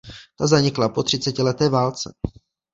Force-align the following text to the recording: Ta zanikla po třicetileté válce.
Ta 0.39 0.47
zanikla 0.47 0.89
po 0.89 1.03
třicetileté 1.03 1.69
válce. 1.69 2.13